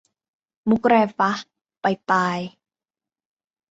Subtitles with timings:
[0.69, 1.31] มุขไรฟะ?
[1.81, 2.37] ไปตาย